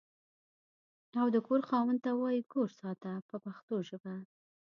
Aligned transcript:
او 1.19 1.27
د 1.35 1.37
کور 1.47 1.61
خاوند 1.69 1.99
ته 2.05 2.11
وایي 2.21 2.41
کور 2.53 2.69
ساته 2.79 3.11
په 3.29 3.35
پښتو 3.45 3.75
ژبه. 3.89 4.15